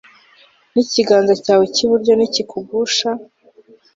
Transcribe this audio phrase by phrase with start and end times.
[0.73, 3.09] n'ikiganza cyawe cy'iburyo nikikugusha